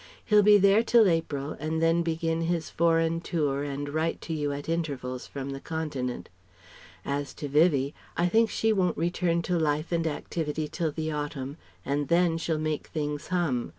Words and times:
He'll 0.25 0.41
be 0.41 0.57
there 0.57 0.81
till 0.81 1.07
April, 1.07 1.51
and 1.59 1.79
then 1.79 2.01
begin 2.01 2.41
his 2.41 2.71
foreign 2.71 3.21
tour 3.21 3.61
and 3.61 3.87
write 3.87 4.19
to 4.21 4.33
you 4.33 4.51
at 4.51 4.67
intervals 4.67 5.27
from 5.27 5.51
the 5.51 5.59
Continent. 5.59 6.27
As 7.05 7.35
to 7.35 7.47
Vivie, 7.47 7.93
I 8.17 8.27
think 8.27 8.49
she 8.49 8.73
won't 8.73 8.97
return 8.97 9.43
to 9.43 9.59
life 9.59 9.91
and 9.91 10.07
activity 10.07 10.67
till 10.67 10.91
the 10.91 11.11
autumn 11.11 11.57
and 11.85 12.07
then 12.07 12.39
she'll 12.39 12.57
make 12.57 12.87
things 12.87 13.27
hum. 13.27 13.69